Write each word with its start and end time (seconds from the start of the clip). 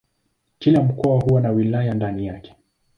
Kila 0.59 0.83
mkoa 0.83 1.19
huwa 1.21 1.41
na 1.41 1.49
wilaya 1.51 1.93
ndani 1.93 2.25
yake. 2.25 2.55